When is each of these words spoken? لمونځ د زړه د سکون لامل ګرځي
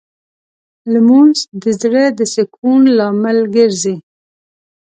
لمونځ 0.91 1.37
د 1.63 1.63
زړه 1.81 2.03
د 2.17 2.19
سکون 2.33 2.81
لامل 2.97 3.39
ګرځي 3.55 3.95